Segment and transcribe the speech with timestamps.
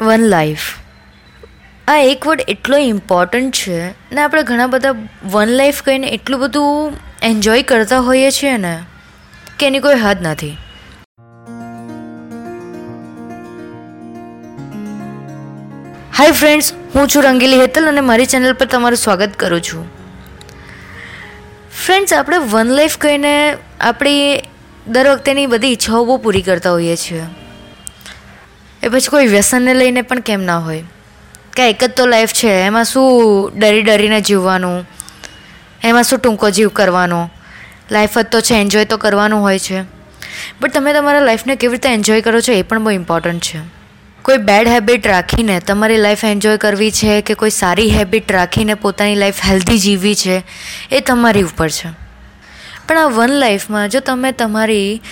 [0.00, 0.58] One life.
[1.88, 4.94] આ એક word એટલો ઇમ્પોર્ટન્ટ છે ને આપણે ઘણા બધા
[5.24, 6.92] વન લાઈફ કહીને એટલું બધું
[7.22, 8.82] એન્જોય કરતા હોઈએ છીએ ને
[9.58, 10.56] કે એની કોઈ હદ નથી.
[16.16, 19.84] હાય ફ્રેન્ડ્સ હું છું રંગીલી હેતલ અને મારી ચેનલ પર તમારું સ્વાગત કરું છું.
[21.86, 24.42] ફ્રેન્ડ્સ આપણે વન લાઈફ કહીને આપણી
[24.88, 27.22] દર વખતેની બધી ઈચ્છાઓ બહુ પૂરી કરતા હોઈએ છીએ.
[28.82, 30.84] એ પછી કોઈ વ્યસનને લઈને પણ કેમ ના હોય?
[31.56, 34.88] કે એક જ તો લાઈફ છે, એમાં શું ડરી ડરીને જીવવાનું?
[35.84, 37.30] એમાં શું ટૂંકો જીવ કરવાનો?
[37.90, 39.82] લાઈફ જ તો છે એન્જોય તો કરવાનું હોય છે.
[40.60, 43.58] બટ તમે તમારા લાઈફને કેવી રીતે એન્જોય કરો છો એ પણ બહુ ઇમ્પોર્ટન્ટ છે.
[44.22, 49.14] કોઈ બેડ હેબિટ રાખીને તમારી લાઈફ એન્જોય કરવી છે કે કોઈ સારી હેબિટ રાખીને પોતાની
[49.14, 50.42] લાઈફ હેલ્ધી જીવવી છે,
[50.92, 51.88] એ તમારી ઉપર છે.
[52.88, 55.02] પણ આ વન લાઈફમાં જો તમે તમારી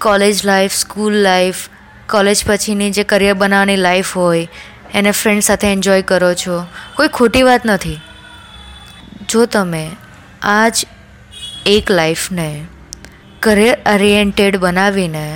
[0.00, 1.56] college life school life
[2.10, 4.48] college પછીની જે કરિયર બનાવવાની લાઈફ હોય,
[4.94, 7.98] એને ફ્રેન્ડ સાથે એન્જોય કરો છો, કોઈ ખોટી વાત નથી.
[9.28, 9.84] જો તમે
[10.42, 10.86] આ જ
[11.66, 12.48] એક લાઈફને
[13.42, 15.26] કરિયર ઓરિએન્ટેડ બનાવીને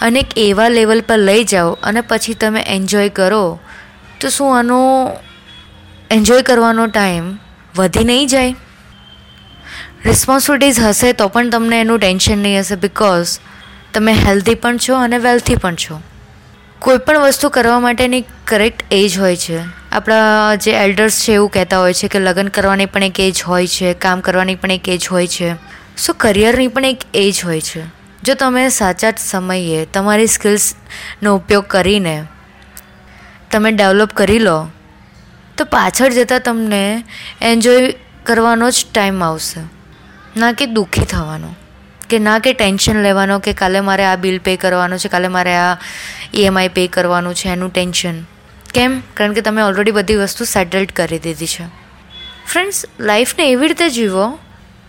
[0.00, 3.60] અને એક એવા લેવલ પર લઈ જાઓ અને પછી તમે એન્જોય કરો,
[4.20, 4.80] તો શું આનો
[6.10, 7.26] એન્જોય કરવાનો ટાઈમ
[7.76, 8.54] વધી નહીં જાય?
[10.04, 13.38] રિસ્પોન્સિબિલિટીઝ હશે તો પણ તમને એનું ટેન્શન નહીં હશે બિકોઝ
[13.94, 16.00] તમે હેલ્ધી પણ છો અને વેલ્થી પણ છો.
[16.78, 19.60] કોઈ પણ વસ્તુ કરવા માટેની કરેક્ટ એજ હોય છે.
[19.92, 23.66] આપણા જે એલ્ડર્સ છે એવું કહેતા હોય છે કે લગ્ન કરવાની પણ એક એજ હોય
[23.66, 25.54] છે, કામ કરવાની પણ એક એજ હોય છે.
[25.96, 27.82] સો કરિયરની પણ એક એજ હોય છે.
[28.22, 32.24] જો તમે સાચા જ સમયે તમારી સ્કિલ્સનો ઉપયોગ કરીને
[33.50, 34.66] તમે ડેવલપ કરી લો,
[35.56, 37.04] તો પાછળ જતાં તમને
[37.40, 39.60] એન્જોય કરવાનો જ ટાઈમ આવશે.
[40.36, 41.54] ના કે દુઃખી થવાનો.
[42.14, 45.56] કે ના કે ટેન્શન લેવાનો કે કાલે મારે આ બિલ પે કરવાનું છે, કાલે મારે
[45.56, 45.76] આ
[46.34, 48.22] ઈએમઆઈ પે કરવાનું છે, એનું ટેન્શન.
[48.74, 49.02] કેમ?
[49.14, 51.64] કારણ કે તમે ઓલરેડી બધી વસ્તુ સેટલડ કરી દીધી છે.
[52.46, 54.38] ફ્રેન્ડ્સ લાઈફને એવી રીતે જીવો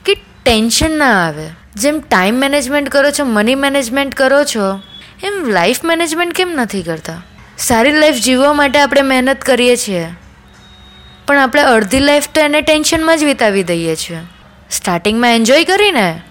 [0.06, 0.14] કે
[0.46, 1.50] ટેન્શન ના આવે.
[1.76, 4.80] જેમ ટાઈમ મેનેજમેન્ટ કરો છો મની મેનેજમેન્ટ કરો છો,
[5.24, 7.24] એમ લાઈફ મેનેજમેન્ટ કેમ નથી કરતા?
[7.58, 10.08] સારી લાઈફ જીવવા માટે આપણે મહેનત કરીએ છીએ.
[11.28, 14.18] પણ આપણે અડધી લાઈફ તો એને ટેન્શનમાં જ વિતાવી દઈએ છીએ.
[14.72, 16.22] સ્ટાર્ટિંગમાં એન્જોય કરીને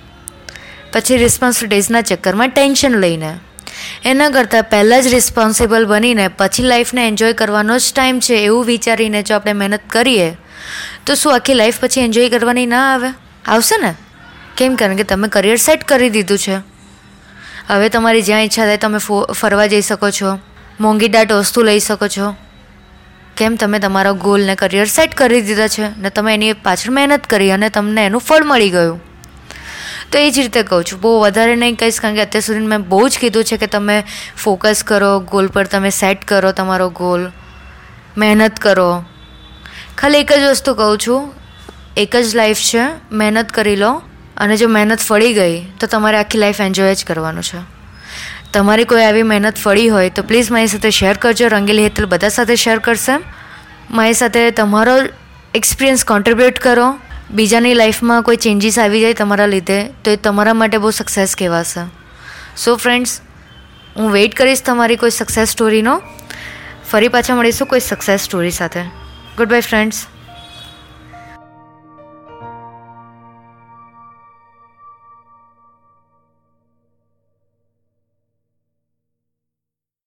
[0.94, 3.38] પછી રિસ્પોન્સિબિલિટીઝના ચક્કરમાં ટેન્શન લઈને.
[4.04, 9.22] એના કરતાં પહેલાં જ રિસ્પોન્સિબલ બનીને પછી લાઈફને એન્જોય કરવાનો જ ટાઈમ છે એવું વિચારીને
[9.22, 10.36] જો આપણે મહેનત કરીએ,
[11.06, 13.08] તો શું આખી લાઈફ પછી એન્જોય કરવાની ના આવે?
[13.44, 13.94] આવશે ને?
[14.56, 14.74] કેમ?
[14.74, 16.56] કારણ કે તમે કરિયર સેટ કરી દીધું છે.
[17.68, 18.98] હવે તમારી જ્યાં ઈચ્છા થાય તમે
[19.32, 20.38] ફરવા જઈ શકો છો,
[20.80, 22.34] મોંઘી દાટ વસ્તુ લઈ શકો છો.
[23.36, 23.56] કેમ?
[23.56, 27.68] તમે તમારા ગોલને કરિયર સેટ કરી દીધા છે ને તમે એની પાછળ મહેનત કરી અને
[27.68, 29.13] તમને એનું ફળ મળી ગયું.
[30.14, 32.82] તો એ જ રીતે કહું છું, બહુ વધારે નહીં કહીશ, કારણ કે અત્યાર સુધી મેં
[32.82, 33.96] બહુ જ કીધું છે કે તમે
[34.36, 37.30] ફોકસ કરો, ગોલ પર તમે સેટ કરો તમારો ગોલ,
[38.16, 39.04] મહેનત કરો.
[39.98, 41.32] ખાલી એક જ વસ્તુ કહું છું,
[41.96, 44.02] એક જ લાઈફ છે, મહેનત કરી લો,
[44.36, 47.58] અને જો મહેનત ફળી ગઈ, તો તમારે આખી લાઈફ એન્જોય જ કરવાનું છે.
[48.52, 52.28] તમારી કોઈ આવી મહેનત ફળી હોય તો પ્લીઝ મારી સાથે શેર કરજો, રંગીલી હેતલ બધા
[52.28, 53.18] સાથે શેર કરશે.
[53.90, 54.94] મારી સાથે તમારો
[55.54, 56.98] એક્સપિરિયન્સ કોન્ટ્રીબ્યુટ કરો.
[57.30, 61.80] બીજાની લાઈફમાં કોઈ ચેન્જીસ આવી જાય તમારા લીધે, તો એ તમારા માટે બહુ સક્સેસ કહેવાશે.
[62.56, 63.20] સો ફ્રેન્ડ્સ
[63.96, 66.02] હું વેઇટ કરીશ તમારી કોઈ સક્સેસ સ્ટોરીનો
[66.90, 68.80] ફરી પાછા મળીશું કોઈ સક્સેસ સ્ટોરી સાથે.
[69.36, 70.06] Good bye friends